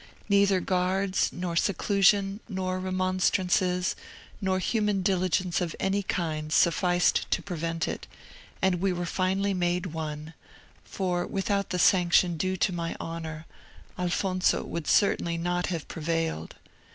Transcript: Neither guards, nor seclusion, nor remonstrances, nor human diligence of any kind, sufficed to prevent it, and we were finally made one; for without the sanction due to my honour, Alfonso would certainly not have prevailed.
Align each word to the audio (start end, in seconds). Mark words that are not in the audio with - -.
Neither 0.27 0.59
guards, 0.59 1.29
nor 1.31 1.55
seclusion, 1.55 2.39
nor 2.49 2.79
remonstrances, 2.79 3.95
nor 4.41 4.57
human 4.57 5.03
diligence 5.03 5.61
of 5.61 5.75
any 5.79 6.01
kind, 6.01 6.51
sufficed 6.51 7.29
to 7.29 7.43
prevent 7.43 7.87
it, 7.87 8.07
and 8.63 8.81
we 8.81 8.91
were 8.93 9.05
finally 9.05 9.53
made 9.53 9.85
one; 9.85 10.33
for 10.83 11.27
without 11.27 11.69
the 11.69 11.77
sanction 11.77 12.35
due 12.35 12.57
to 12.57 12.73
my 12.73 12.95
honour, 12.99 13.45
Alfonso 13.95 14.63
would 14.63 14.87
certainly 14.87 15.37
not 15.37 15.67
have 15.67 15.87
prevailed. 15.87 16.55